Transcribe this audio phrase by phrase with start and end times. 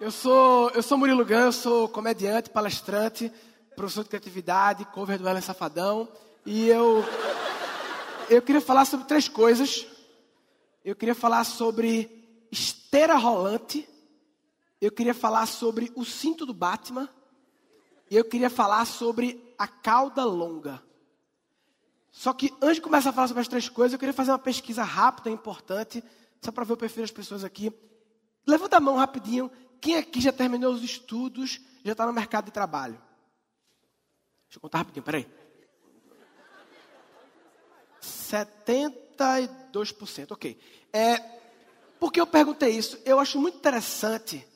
[0.00, 3.30] Eu sou, eu sou Murilo Gan, sou comediante, palestrante,
[3.76, 6.08] professor de criatividade, cover do Ellen Safadão.
[6.46, 7.04] E eu,
[8.30, 9.86] eu queria falar sobre três coisas.
[10.82, 13.86] Eu queria falar sobre esteira rolante.
[14.80, 17.06] Eu queria falar sobre o cinto do Batman.
[18.10, 20.82] E eu queria falar sobre a cauda longa.
[22.10, 24.38] Só que antes de começar a falar sobre as três coisas, eu queria fazer uma
[24.38, 26.02] pesquisa rápida e importante,
[26.40, 27.70] só para ver o perfil das pessoas aqui.
[28.46, 29.50] Levanta a mão rapidinho.
[29.80, 33.00] Quem aqui já terminou os estudos, já está no mercado de trabalho?
[34.46, 35.28] Deixa eu contar rapidinho, peraí.
[38.02, 40.58] 72%, ok.
[40.92, 41.18] É,
[41.98, 42.98] por que eu perguntei isso?
[43.04, 44.46] Eu acho muito interessante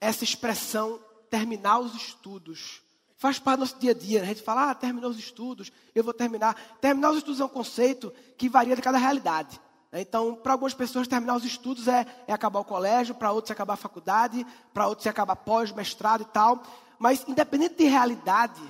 [0.00, 0.98] essa expressão
[1.30, 2.82] terminar os estudos.
[3.16, 4.20] Faz parte do nosso dia a dia.
[4.20, 4.26] Né?
[4.26, 6.54] A gente fala, ah, terminou os estudos, eu vou terminar.
[6.80, 9.60] Terminar os estudos é um conceito que varia de cada realidade.
[9.92, 10.00] Né?
[10.00, 13.52] Então, para algumas pessoas, terminar os estudos é, é acabar o colégio, para outros é
[13.52, 16.64] acabar a faculdade, para outros é acabar pós, mestrado e tal.
[16.98, 18.60] Mas, independente de realidade,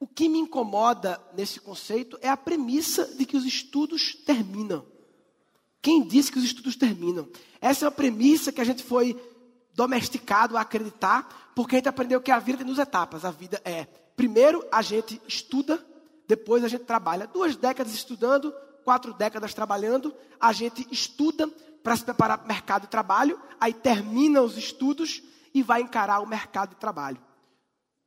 [0.00, 4.84] o que me incomoda nesse conceito é a premissa de que os estudos terminam.
[5.82, 7.28] Quem disse que os estudos terminam?
[7.60, 9.20] Essa é uma premissa que a gente foi
[9.74, 13.24] domesticado a acreditar, porque a gente aprendeu que a vida tem duas etapas.
[13.24, 13.84] A vida é,
[14.16, 15.84] primeiro a gente estuda,
[16.26, 17.26] depois a gente trabalha.
[17.26, 18.52] Duas décadas estudando,
[18.86, 21.48] quatro décadas trabalhando, a gente estuda
[21.82, 26.20] para se preparar para o mercado de trabalho, aí termina os estudos e vai encarar
[26.20, 27.20] o mercado de trabalho.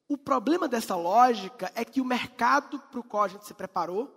[0.07, 4.09] O problema dessa lógica é que o mercado para o qual a gente se preparou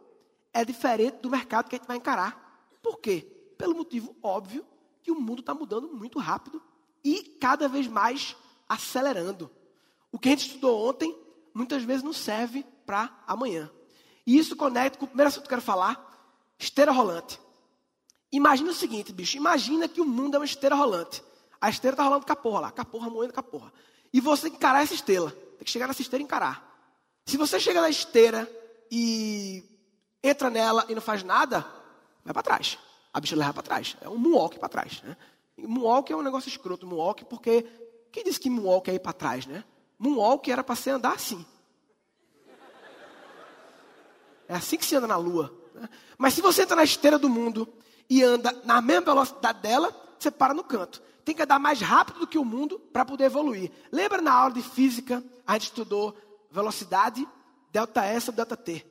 [0.52, 2.70] é diferente do mercado que a gente vai encarar.
[2.80, 3.26] Por quê?
[3.58, 4.64] Pelo motivo óbvio
[5.02, 6.62] que o mundo está mudando muito rápido
[7.04, 8.36] e cada vez mais
[8.68, 9.50] acelerando.
[10.12, 11.18] O que a gente estudou ontem
[11.52, 13.68] muitas vezes não serve para amanhã.
[14.24, 16.11] E isso conecta com o primeiro assunto que eu quero falar:
[16.62, 17.40] esteira rolante.
[18.30, 21.22] Imagina o seguinte, bicho: imagina que o mundo é uma esteira rolante.
[21.60, 23.72] A esteira está rolando com a porra lá, com a porra moendo com a porra.
[24.12, 25.30] E você encarar essa esteira.
[25.30, 26.68] Tem que chegar nessa esteira e encarar.
[27.26, 28.50] Se você chega na esteira
[28.90, 29.64] e
[30.22, 31.64] entra nela e não faz nada,
[32.24, 32.78] vai para trás.
[33.12, 33.96] A bicha leva para trás.
[34.00, 35.02] É um moonwalk para trás.
[35.02, 35.16] Né?
[35.58, 36.86] moonwalk é um negócio escroto.
[36.86, 37.66] Moonwalk porque...
[38.10, 39.64] Quem disse que moonwalk é ir para trás, né?
[39.98, 41.46] Moonwalk era para ser andar assim.
[44.48, 45.61] É assim que se anda na lua.
[46.18, 47.68] Mas se você entra na esteira do mundo
[48.08, 52.20] e anda na mesma velocidade dela, você para no canto tem que andar mais rápido
[52.20, 53.70] do que o mundo para poder evoluir.
[53.90, 56.16] Lembra na aula de física, a gente estudou
[56.50, 57.26] velocidade,
[57.70, 58.84] delta S sobre delta T.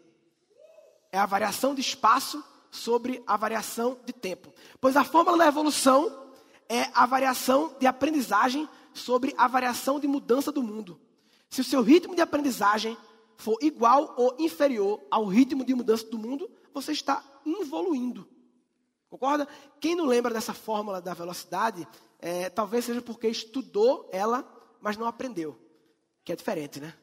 [1.12, 4.53] É a variação de espaço sobre a variação de tempo.
[4.80, 6.30] Pois a fórmula da evolução
[6.70, 11.00] é a variação de aprendizagem sobre a variação de mudança do mundo.
[11.50, 12.97] Se o seu ritmo de aprendizagem
[13.36, 18.28] for igual ou inferior ao ritmo de mudança do mundo, você está evoluindo.
[19.09, 19.48] Concorda?
[19.80, 21.88] Quem não lembra dessa fórmula da velocidade,
[22.20, 24.46] é, talvez seja porque estudou ela,
[24.80, 25.58] mas não aprendeu.
[26.24, 26.94] Que é diferente, né?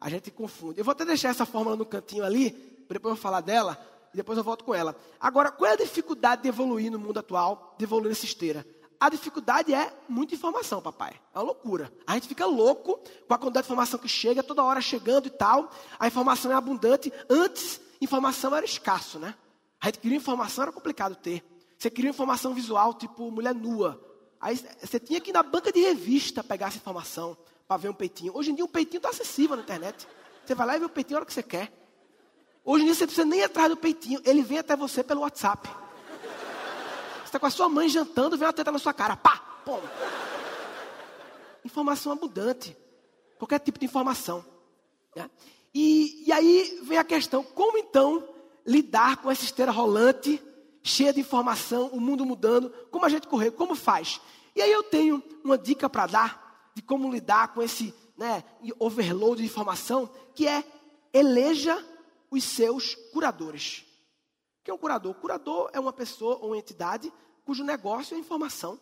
[0.00, 0.78] A gente confunde.
[0.78, 2.50] Eu vou até deixar essa fórmula no cantinho ali,
[2.88, 3.78] depois eu vou falar dela,
[4.12, 4.94] e depois eu volto com ela.
[5.18, 8.66] Agora, qual é a dificuldade de evoluir no mundo atual, de evoluir nessa esteira?
[9.00, 11.20] A dificuldade é muita informação, papai.
[11.34, 11.92] É uma loucura.
[12.06, 15.30] A gente fica louco com a quantidade de informação que chega, toda hora chegando e
[15.30, 15.70] tal.
[15.98, 17.12] A informação é abundante.
[17.28, 19.34] Antes, informação era escasso, né?
[19.80, 21.44] A gente queria informação, era complicado ter.
[21.78, 24.00] Você queria informação visual, tipo mulher nua.
[24.40, 27.94] Aí você tinha que ir na banca de revista pegar essa informação para ver um
[27.94, 28.36] peitinho.
[28.36, 30.06] Hoje em dia um peitinho está acessível na internet.
[30.44, 31.72] Você vai lá e vê o peitinho a hora que você quer.
[32.64, 35.20] Hoje em dia você precisa nem ir atrás do peitinho, ele vem até você pelo
[35.20, 35.68] WhatsApp.
[35.68, 39.16] Você está com a sua mãe jantando, vem uma teta na sua cara.
[39.16, 39.36] Pá!
[39.64, 39.80] Pum!
[41.64, 42.76] Informação abundante.
[43.38, 44.44] Qualquer tipo de informação.
[45.14, 45.30] Né?
[45.74, 48.26] E, e aí vem a questão: como então
[48.66, 50.40] lidar com essa esteira rolante?
[50.84, 54.20] cheia de informação, o mundo mudando, como a gente correr, como faz?
[54.54, 58.44] E aí eu tenho uma dica para dar de como lidar com esse né,
[58.78, 60.62] overload de informação, que é
[61.12, 61.82] eleja
[62.30, 63.84] os seus curadores.
[64.60, 65.14] O que é um curador?
[65.14, 67.10] Curador é uma pessoa ou uma entidade
[67.44, 68.78] cujo negócio é informação.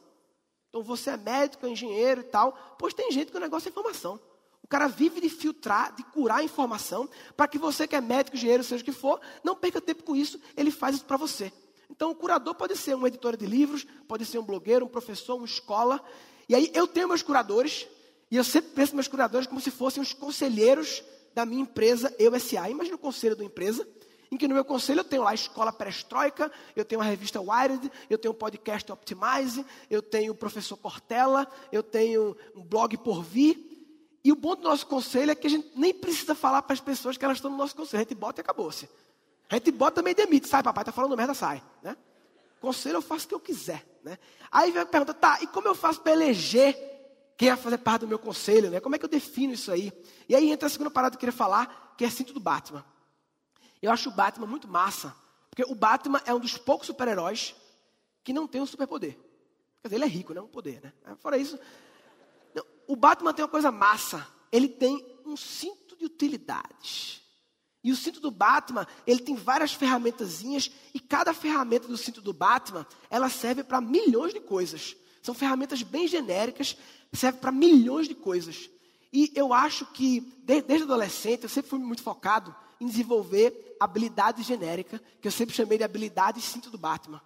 [0.68, 3.70] Então você é médico, é engenheiro e tal, pois tem gente que o negócio é
[3.70, 4.18] informação.
[4.72, 8.80] Cara vive de filtrar, de curar informação, para que você que é médico, engenheiro, seja
[8.80, 11.52] o que for, não perca tempo com isso, ele faz isso para você.
[11.90, 15.36] Então, o curador pode ser um editor de livros, pode ser um blogueiro, um professor,
[15.36, 16.02] uma escola.
[16.48, 17.86] E aí, eu tenho meus curadores,
[18.30, 21.04] e eu sempre penso meus curadores como se fossem os conselheiros
[21.34, 22.70] da minha empresa, eu SA.
[22.70, 23.86] Imagina o conselho da empresa,
[24.30, 27.42] em que no meu conselho eu tenho lá a Escola Perestroika, eu tenho a revista
[27.42, 32.96] Wired, eu tenho o podcast Optimize, eu tenho o professor Cortella, eu tenho um blog
[32.96, 33.71] por vir.
[34.24, 36.80] E o bom do nosso conselho é que a gente nem precisa falar para as
[36.80, 38.88] pessoas que elas estão no nosso conselho, a gente bota e acabou-se.
[39.50, 40.48] A gente bota também demite.
[40.48, 41.62] Sai, papai, tá falando merda, sai.
[41.82, 41.96] Né?
[42.60, 43.84] Conselho eu faço o que eu quiser.
[44.04, 44.18] Né?
[44.50, 46.74] Aí vem a pergunta, tá, e como eu faço para eleger
[47.36, 48.78] quem vai fazer parte do meu conselho, né?
[48.78, 49.92] Como é que eu defino isso aí?
[50.28, 52.84] E aí entra a segunda parada que eu queria falar, que é cinto do Batman.
[53.80, 55.12] Eu acho o Batman muito massa,
[55.50, 57.54] porque o Batman é um dos poucos super-heróis
[58.22, 59.18] que não tem um superpoder.
[59.80, 60.40] Quer dizer, ele é rico, né?
[60.40, 60.92] Um poder, né?
[61.16, 61.62] Fora isso, não,
[62.86, 64.26] o Batman tem uma coisa massa.
[64.50, 67.22] Ele tem um cinto de utilidades.
[67.84, 72.32] E o cinto do Batman, ele tem várias ferramentazinhas e cada ferramenta do cinto do
[72.32, 74.94] Batman, ela serve para milhões de coisas.
[75.20, 76.76] São ferramentas bem genéricas,
[77.12, 78.70] serve para milhões de coisas.
[79.12, 85.00] E eu acho que desde, adolescente eu sempre fui muito focado em desenvolver habilidade genérica,
[85.20, 87.20] que eu sempre chamei de habilidade cinto do Batman.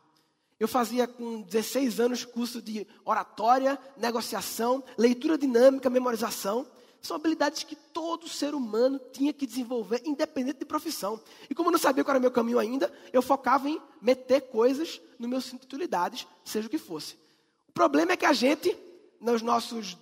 [0.58, 6.67] Eu fazia com 16 anos curso de oratória, negociação, leitura dinâmica, memorização.
[7.03, 11.20] São habilidades que todo ser humano tinha que desenvolver, independente de profissão.
[11.49, 15.00] E como eu não sabia qual era meu caminho ainda, eu focava em meter coisas
[15.19, 17.17] no meu cinto de utilidades, seja o que fosse.
[17.69, 18.76] O problema é que a gente,
[19.20, 19.97] nos nossos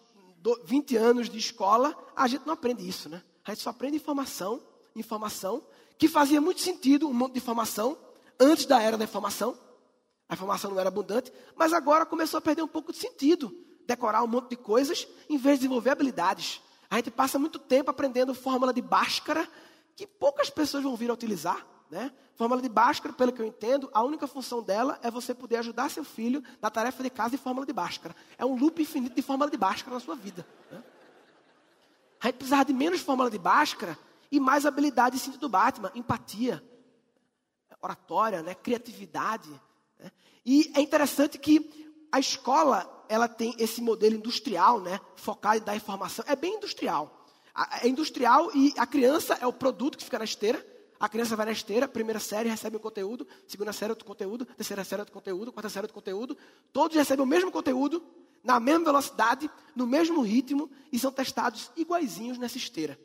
[0.64, 3.22] 20 anos de escola, a gente não aprende isso, né?
[3.44, 4.62] A gente só aprende informação,
[4.94, 5.62] informação,
[5.98, 7.98] que fazia muito sentido um monte de informação
[8.38, 9.58] antes da era da informação.
[10.34, 13.56] A informação não era abundante, mas agora começou a perder um pouco de sentido.
[13.86, 16.60] Decorar um monte de coisas em vez de desenvolver habilidades.
[16.90, 19.48] A gente passa muito tempo aprendendo fórmula de Bhaskara,
[19.94, 21.64] que poucas pessoas vão vir a utilizar.
[21.88, 22.12] Né?
[22.34, 25.88] Fórmula de Bhaskara, pelo que eu entendo, a única função dela é você poder ajudar
[25.88, 28.16] seu filho na tarefa de casa de fórmula de Bhaskara.
[28.36, 30.44] É um loop infinito de fórmula de Bhaskara na sua vida.
[30.68, 30.82] Né?
[32.20, 33.96] A gente precisava de menos fórmula de Bhaskara
[34.32, 36.60] e mais habilidade de sentido do Batman, empatia,
[37.80, 38.52] oratória, né?
[38.52, 39.48] criatividade.
[39.98, 40.10] Né?
[40.44, 45.76] E é interessante que a escola ela tem esse modelo industrial, né, focado em dar
[45.76, 46.24] informação.
[46.28, 47.26] É bem industrial.
[47.82, 50.64] É industrial e a criança é o produto que fica na esteira.
[50.98, 54.84] A criança vai na esteira, primeira série recebe um conteúdo, segunda série outro conteúdo, terceira
[54.84, 56.36] série outro conteúdo, quarta série outro conteúdo.
[56.72, 58.02] Todos recebem o mesmo conteúdo,
[58.42, 62.98] na mesma velocidade, no mesmo ritmo e são testados iguaizinhos nessa esteira.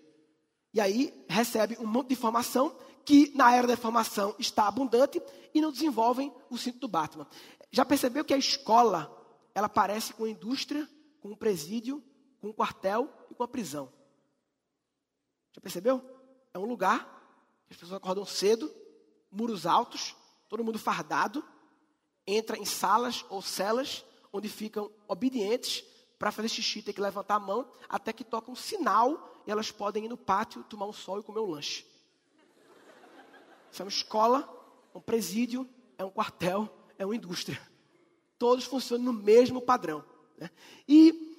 [0.74, 2.76] E aí recebe um monte de informação
[3.10, 5.20] que na era da informação está abundante
[5.52, 7.26] e não desenvolvem o cinto do Batman.
[7.72, 9.12] Já percebeu que a escola,
[9.56, 10.88] ela parece com a indústria,
[11.20, 12.04] com um presídio,
[12.40, 13.92] com um quartel e com a prisão?
[15.52, 16.08] Já percebeu?
[16.54, 17.04] É um lugar
[17.66, 18.72] que as pessoas acordam cedo,
[19.32, 20.16] muros altos,
[20.48, 21.44] todo mundo fardado,
[22.28, 25.84] entra em salas ou celas onde ficam obedientes
[26.20, 29.72] para fazer xixi, tem que levantar a mão até que toca um sinal e elas
[29.72, 31.90] podem ir no pátio, tomar um sol e comer um lanche.
[33.72, 34.48] Isso é uma escola,
[34.94, 35.68] um presídio,
[35.98, 37.60] é um quartel, é uma indústria.
[38.38, 40.04] Todos funcionam no mesmo padrão.
[40.38, 40.50] Né?
[40.88, 41.30] E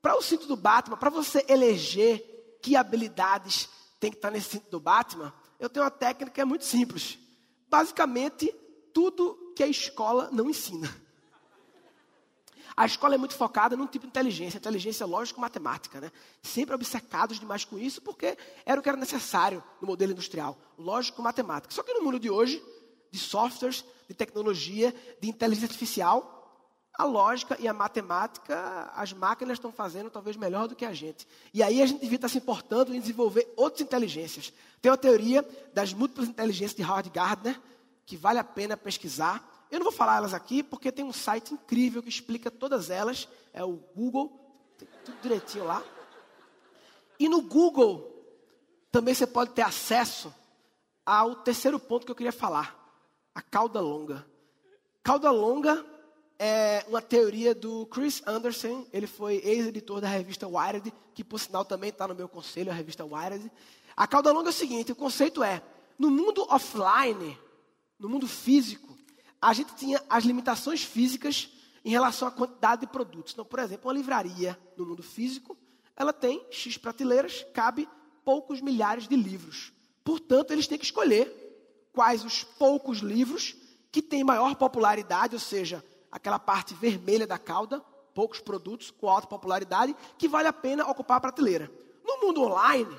[0.00, 3.68] para o cinto do Batman, para você eleger que habilidades
[4.00, 7.18] tem que estar nesse cinto do Batman, eu tenho uma técnica que é muito simples.
[7.68, 8.52] Basicamente,
[8.92, 11.01] tudo que a escola não ensina.
[12.76, 16.10] A escola é muito focada num tipo de inteligência, inteligência lógico-matemática, né?
[16.42, 21.74] Sempre obcecados demais com isso, porque era o que era necessário no modelo industrial, lógico-matemática.
[21.74, 22.62] Só que no mundo de hoje,
[23.10, 26.40] de softwares, de tecnologia, de inteligência artificial,
[26.94, 31.26] a lógica e a matemática, as máquinas estão fazendo talvez melhor do que a gente.
[31.52, 34.52] E aí a gente devia estar se importando em desenvolver outras inteligências.
[34.80, 37.58] Tem a teoria das múltiplas inteligências de Howard Gardner,
[38.04, 39.42] que vale a pena pesquisar.
[39.72, 43.26] Eu não vou falar elas aqui, porque tem um site incrível que explica todas elas.
[43.54, 44.30] É o Google,
[45.02, 45.82] tudo direitinho lá.
[47.18, 48.06] E no Google
[48.90, 50.32] também você pode ter acesso
[51.06, 52.78] ao terceiro ponto que eu queria falar:
[53.34, 54.26] a cauda longa.
[55.02, 55.82] Cauda longa
[56.38, 58.86] é uma teoria do Chris Anderson.
[58.92, 62.74] Ele foi ex-editor da revista Wired, que por sinal também está no meu conselho, a
[62.74, 63.50] revista Wired.
[63.96, 65.62] A cauda longa é o seguinte: o conceito é,
[65.98, 67.38] no mundo offline,
[67.98, 68.92] no mundo físico,
[69.42, 71.50] a gente tinha as limitações físicas
[71.84, 73.32] em relação à quantidade de produtos.
[73.32, 75.56] Então, por exemplo, uma livraria no mundo físico,
[75.96, 77.88] ela tem X prateleiras, cabe
[78.24, 79.72] poucos milhares de livros.
[80.04, 81.28] Portanto, eles têm que escolher
[81.92, 83.56] quais os poucos livros
[83.90, 87.80] que têm maior popularidade, ou seja, aquela parte vermelha da cauda,
[88.14, 91.68] poucos produtos com alta popularidade, que vale a pena ocupar a prateleira.
[92.04, 92.96] No mundo online,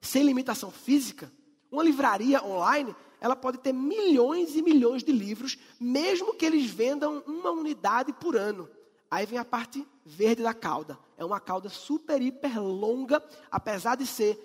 [0.00, 1.30] sem limitação física,
[1.72, 7.22] uma livraria online ela pode ter milhões e milhões de livros, mesmo que eles vendam
[7.24, 8.68] uma unidade por ano.
[9.08, 10.98] Aí vem a parte verde da cauda.
[11.16, 14.36] É uma cauda super, hiper longa, apesar de ser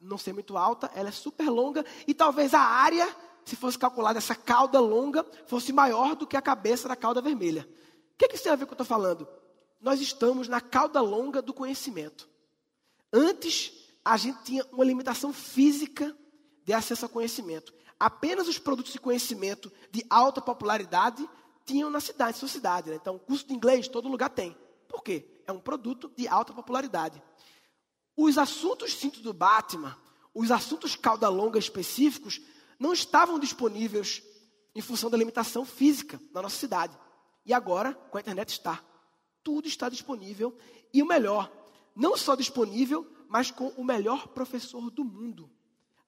[0.00, 3.08] não ser muito alta, ela é super longa e talvez a área,
[3.44, 7.68] se fosse calculada essa cauda longa, fosse maior do que a cabeça da cauda vermelha.
[8.14, 9.28] O que, que isso tem a ver com o que eu estou falando?
[9.80, 12.28] Nós estamos na cauda longa do conhecimento.
[13.12, 13.72] Antes,
[14.04, 16.16] a gente tinha uma limitação física
[16.64, 21.24] de acesso ao conhecimento apenas os produtos de conhecimento de alta popularidade
[21.64, 22.90] tinham na cidade, sua cidade.
[22.90, 22.96] Né?
[22.96, 24.56] Então, curso de inglês, todo lugar tem.
[24.88, 25.24] Por quê?
[25.46, 27.22] É um produto de alta popularidade.
[28.16, 29.96] Os assuntos cinto do Batman,
[30.34, 32.40] os assuntos cauda longa específicos,
[32.76, 34.20] não estavam disponíveis
[34.74, 36.98] em função da limitação física na nossa cidade.
[37.46, 38.82] E agora, com a internet está.
[39.44, 40.56] Tudo está disponível.
[40.92, 41.52] E o melhor,
[41.94, 45.48] não só disponível, mas com o melhor professor do mundo.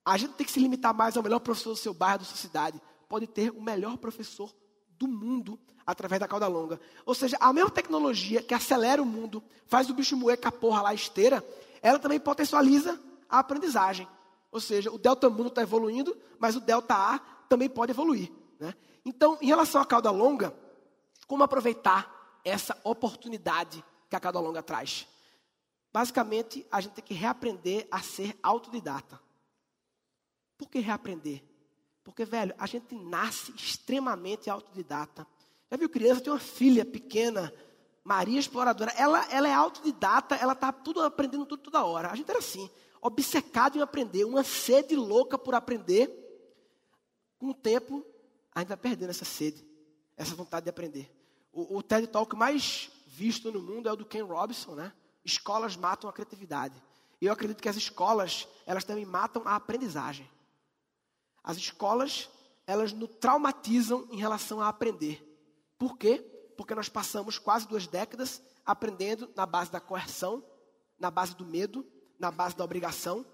[0.04, 2.36] A gente tem que se limitar mais ao melhor professor do seu bairro, da sua
[2.36, 2.80] cidade.
[3.08, 4.54] Pode ter o melhor professor
[4.98, 6.80] do mundo através da cauda longa.
[7.06, 10.52] Ou seja, a mesma tecnologia que acelera o mundo, faz o bicho moer com a
[10.52, 11.44] porra lá esteira,
[11.82, 14.08] ela também potencializa a aprendizagem.
[14.50, 17.18] Ou seja, o delta mundo está evoluindo, mas o delta A
[17.48, 18.30] também pode evoluir.
[18.58, 18.74] Né?
[19.04, 20.54] Então, em relação à cauda longa,
[21.26, 25.06] como aproveitar essa oportunidade que a cauda longa traz?
[25.92, 29.20] Basicamente, a gente tem que reaprender a ser autodidata.
[30.56, 31.42] Por que reaprender?
[32.02, 35.26] Porque, velho, a gente nasce extremamente autodidata.
[35.70, 36.20] Já viu criança?
[36.20, 37.52] Tem uma filha pequena,
[38.04, 38.92] Maria Exploradora.
[38.92, 42.10] Ela, ela é autodidata, ela está tudo aprendendo tudo toda hora.
[42.10, 42.70] A gente era assim,
[43.00, 46.20] obcecado em aprender, uma sede louca por aprender.
[47.38, 48.04] Com o tempo,
[48.54, 49.66] a gente vai perdendo essa sede,
[50.16, 51.10] essa vontade de aprender.
[51.52, 54.92] O, o TED Talk mais visto no mundo é o do Ken Robinson, né?
[55.24, 56.80] Escolas matam a criatividade.
[57.20, 60.28] E eu acredito que as escolas, elas também matam a aprendizagem.
[61.44, 62.30] As escolas,
[62.66, 65.22] elas nos traumatizam em relação a aprender.
[65.78, 66.18] Por quê?
[66.56, 70.42] Porque nós passamos quase duas décadas aprendendo na base da coerção,
[70.98, 71.86] na base do medo,
[72.18, 73.26] na base da obrigação,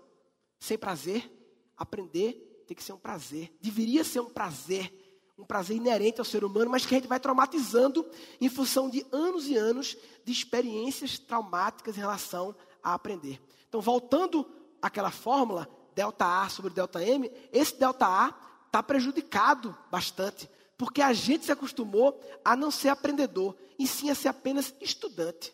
[0.58, 1.30] sem prazer.
[1.76, 3.56] Aprender tem que ser um prazer.
[3.60, 4.92] Deveria ser um prazer,
[5.38, 8.04] um prazer inerente ao ser humano, mas que a gente vai traumatizando
[8.40, 13.40] em função de anos e anos de experiências traumáticas em relação a aprender.
[13.68, 14.44] Então, voltando
[14.82, 18.34] àquela fórmula, delta A sobre delta M, esse delta A
[18.66, 24.14] está prejudicado bastante, porque a gente se acostumou a não ser aprendedor, e sim a
[24.14, 25.52] ser apenas estudante.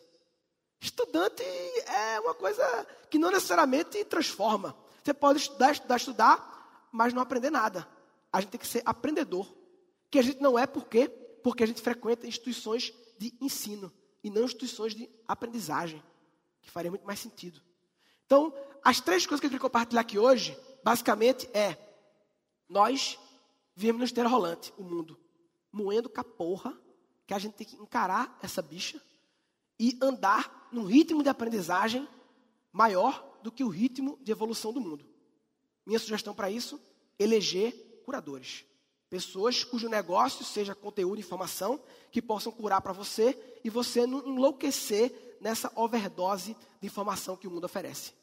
[0.79, 4.75] Estudante é uma coisa que não necessariamente transforma.
[5.03, 7.87] Você pode estudar, estudar, estudar, mas não aprender nada.
[8.31, 9.47] A gente tem que ser aprendedor.
[10.11, 11.07] Que a gente não é por quê?
[11.43, 13.91] Porque a gente frequenta instituições de ensino
[14.23, 16.03] e não instituições de aprendizagem,
[16.61, 17.61] que faria muito mais sentido.
[18.27, 18.53] Então,
[18.83, 21.77] as três coisas que eu queria compartilhar aqui hoje, basicamente é:
[22.69, 23.17] nós
[23.73, 25.17] vivemos no esteira rolante, o mundo,
[25.71, 26.77] moendo caporra,
[27.25, 29.01] que a gente tem que encarar essa bicha
[29.79, 32.07] e andar num ritmo de aprendizagem
[32.71, 35.05] maior do que o ritmo de evolução do mundo.
[35.85, 36.79] Minha sugestão para isso:
[37.17, 37.73] eleger
[38.05, 38.65] curadores.
[39.09, 41.79] Pessoas cujo negócio seja conteúdo informação
[42.11, 47.51] que possam curar para você e você não enlouquecer nessa overdose de informação que o
[47.51, 48.13] mundo oferece.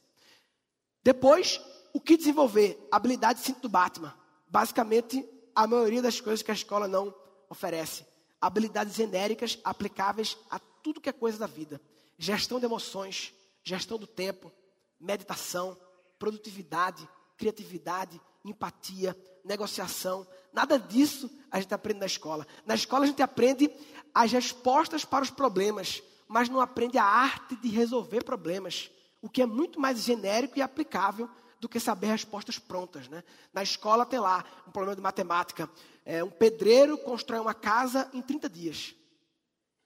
[1.02, 1.60] Depois,
[1.92, 2.86] o que desenvolver?
[2.90, 4.14] Habilidade de cinto do Batman.
[4.48, 7.14] Basicamente, a maioria das coisas que a escola não
[7.48, 8.06] oferece.
[8.40, 11.80] Habilidades genéricas aplicáveis a tudo que é coisa da vida.
[12.18, 14.52] Gestão de emoções, gestão do tempo,
[15.00, 15.76] meditação,
[16.18, 20.26] produtividade, criatividade, empatia, negociação.
[20.52, 22.46] Nada disso a gente aprende na escola.
[22.66, 23.70] Na escola a gente aprende
[24.14, 28.90] as respostas para os problemas, mas não aprende a arte de resolver problemas
[29.24, 33.08] o que é muito mais genérico e aplicável do que saber respostas prontas.
[33.08, 33.24] Né?
[33.54, 35.70] Na escola tem lá um problema de matemática.
[36.04, 38.94] É, um pedreiro constrói uma casa em 30 dias.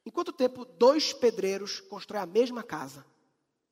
[0.04, 3.06] Em quanto tempo dois pedreiros constroem a mesma casa?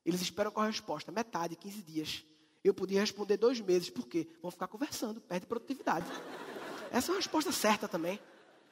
[0.05, 2.25] Eles esperam com a resposta, metade, 15 dias.
[2.67, 4.27] Eu podia responder dois meses, por quê?
[4.43, 6.05] Vão ficar conversando, perde produtividade.
[6.91, 8.19] Essa é uma resposta certa também,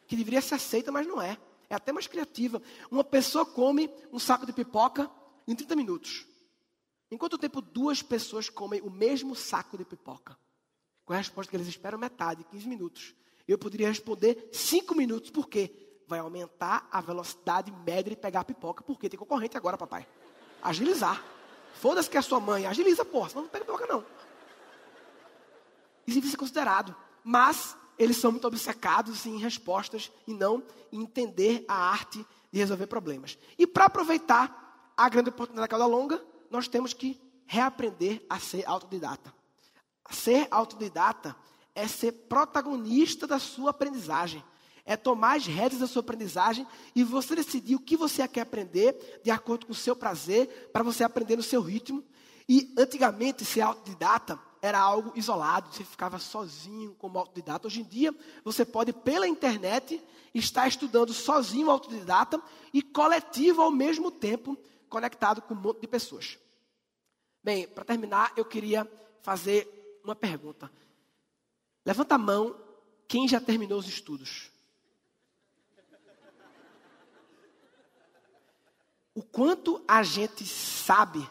[0.08, 1.38] que deveria ser aceita, mas não é.
[1.70, 2.60] É até mais criativa.
[2.90, 5.08] Uma pessoa come um saco de pipoca
[5.46, 6.26] em 30 minutos.
[7.08, 10.36] Em quanto tempo duas pessoas comem o mesmo saco de pipoca?
[11.04, 13.14] Com a resposta que eles esperam metade, 15 minutos.
[13.46, 16.02] Eu poderia responder 5 minutos, por quê?
[16.08, 20.04] Vai aumentar a velocidade média de pegar a pipoca, porque tem concorrente agora, papai.
[20.60, 21.24] Agilizar.
[21.75, 24.04] Foda-se que é a sua mãe, agiliza, porra, senão não pega pipoca, não.
[26.07, 26.95] Isso deve ser considerado.
[27.23, 30.62] Mas eles são muito obcecados em respostas e não
[30.93, 33.38] em entender a arte de resolver problemas.
[33.59, 38.66] E para aproveitar a grande oportunidade da cauda longa, nós temos que reaprender a ser
[38.66, 39.35] autodidata.
[40.11, 41.35] Ser autodidata
[41.75, 44.45] é ser protagonista da sua aprendizagem.
[44.84, 49.20] É tomar as rédeas da sua aprendizagem e você decidir o que você quer aprender
[49.24, 52.04] de acordo com o seu prazer, para você aprender no seu ritmo.
[52.48, 57.66] E antigamente, ser autodidata era algo isolado, você ficava sozinho como autodidata.
[57.66, 60.02] Hoje em dia, você pode, pela internet,
[60.34, 62.40] estar estudando sozinho autodidata
[62.72, 64.56] e coletivo ao mesmo tempo,
[64.88, 66.38] conectado com um monte de pessoas.
[67.42, 70.70] Bem, para terminar, eu queria fazer uma pergunta.
[71.84, 72.56] Levanta a mão
[73.06, 74.50] quem já terminou os estudos.
[79.14, 81.26] O quanto a gente sabe,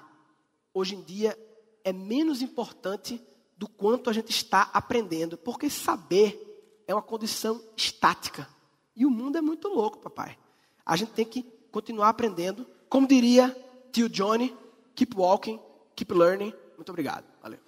[0.74, 1.38] hoje em dia,
[1.84, 3.22] é menos importante
[3.58, 5.38] do quanto a gente está aprendendo.
[5.38, 8.48] Porque saber é uma condição estática.
[8.96, 10.38] E o mundo é muito louco, papai.
[10.86, 12.66] A gente tem que continuar aprendendo.
[12.88, 13.56] Como diria
[13.92, 14.56] tio Johnny,
[14.96, 15.60] keep walking,
[15.96, 16.54] keep learning.
[16.78, 17.26] Muito obrigado.
[17.42, 17.60] Valeu.